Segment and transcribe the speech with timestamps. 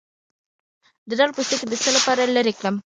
[1.09, 2.75] د دال پوستکی د څه لپاره لرې کړم؟